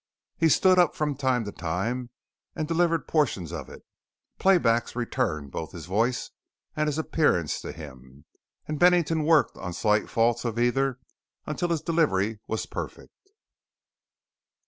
He 0.35 0.49
stood 0.49 0.79
up 0.79 0.95
from 0.95 1.13
time 1.15 1.45
to 1.45 1.51
time 1.51 2.09
and 2.55 2.67
delivered 2.67 3.07
portions 3.07 3.51
of 3.53 3.69
it. 3.69 3.83
Playbacks 4.39 4.95
returned 4.95 5.51
both 5.51 5.73
his 5.73 5.85
voice 5.85 6.31
and 6.75 6.87
his 6.87 6.97
appearance 6.97 7.61
to 7.61 7.71
him, 7.71 8.25
and 8.67 8.79
Bennington 8.79 9.21
worked 9.23 9.55
on 9.57 9.73
slight 9.73 10.09
faults 10.09 10.43
of 10.43 10.57
either 10.57 10.97
until 11.45 11.69
his 11.69 11.83
delivery 11.83 12.39
was 12.47 12.65
perfect. 12.65 13.11